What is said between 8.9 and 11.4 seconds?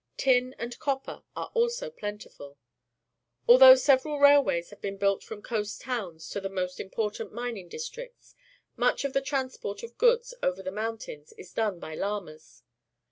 of the transport of goods over the mountains